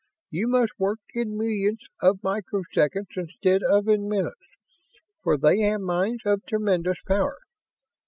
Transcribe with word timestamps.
You 0.31 0.47
must 0.47 0.71
work 0.79 0.97
in 1.13 1.37
millionths 1.37 1.85
of 2.01 2.21
microseconds 2.21 3.15
instead 3.15 3.61
of 3.61 3.87
in 3.87 4.09
minutes, 4.09 4.41
for 5.21 5.37
they 5.37 5.59
have 5.59 5.81
minds 5.81 6.23
of 6.25 6.43
tremendous 6.47 6.97
power. 7.07 7.37